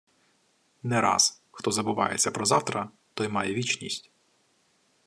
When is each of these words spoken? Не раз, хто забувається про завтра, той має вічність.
Не 0.83 1.01
раз, 1.01 1.41
хто 1.51 1.71
забувається 1.71 2.31
про 2.31 2.45
завтра, 2.45 2.89
той 3.13 3.27
має 3.27 3.53
вічність. 3.53 4.11